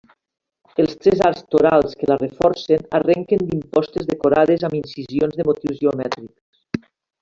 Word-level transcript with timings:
Els 0.83 0.95
tres 1.03 1.21
arcs 1.27 1.43
torals 1.55 1.93
que 1.99 2.09
la 2.13 2.17
reforcen 2.23 2.89
arrenquen 3.01 3.45
d'impostes 3.53 4.11
decorades 4.13 4.69
amb 4.73 4.83
incisions 4.83 5.41
de 5.41 5.51
motius 5.55 5.83
geomètrics. 5.87 6.87